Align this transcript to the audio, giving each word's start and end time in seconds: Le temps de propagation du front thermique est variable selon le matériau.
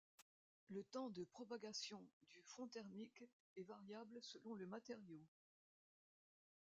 Le 0.69 0.83
temps 0.83 1.11
de 1.11 1.23
propagation 1.25 2.03
du 2.27 2.41
front 2.41 2.67
thermique 2.67 3.23
est 3.55 3.61
variable 3.61 4.17
selon 4.23 4.55
le 4.55 4.65
matériau. 4.65 5.21